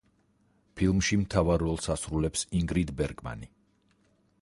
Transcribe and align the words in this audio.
ფილმში 0.79 1.19
მთავარ 1.25 1.65
როლს 1.67 1.91
ასრულებს 1.97 2.49
ინგრიდ 2.63 2.97
ბერგმანი. 3.03 3.55